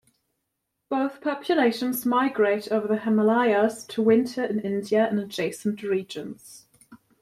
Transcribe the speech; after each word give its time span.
Both 0.89 1.21
populations 1.21 2.07
migrate 2.07 2.71
over 2.71 2.87
the 2.87 2.97
Himalayas 2.97 3.83
to 3.85 4.01
winter 4.01 4.43
in 4.43 4.59
India 4.59 5.07
and 5.07 5.19
adjacent 5.19 5.83
regions. 5.83 6.65